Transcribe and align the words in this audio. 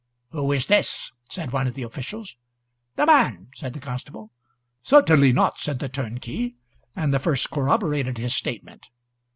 "Who 0.31 0.51
is 0.51 0.65
this?" 0.65 1.11
said 1.29 1.51
one 1.51 1.67
of 1.67 1.75
the 1.75 1.83
officials. 1.83 2.35
"The 2.95 3.05
man," 3.05 3.49
said 3.53 3.73
the 3.73 3.79
constable. 3.79 4.31
"Certainly 4.81 5.31
not," 5.31 5.59
said 5.59 5.77
the 5.77 5.85
other 5.85 5.91
turnkey, 5.93 6.55
and 6.95 7.13
the 7.13 7.19
first 7.19 7.51
corroborated 7.51 8.17
his 8.17 8.33
statement. 8.33 8.87